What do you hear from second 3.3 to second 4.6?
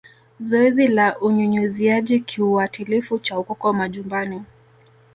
Ukoko majumbani